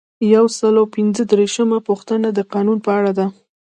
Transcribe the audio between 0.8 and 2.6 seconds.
او پنځه دیرشمه پوښتنه د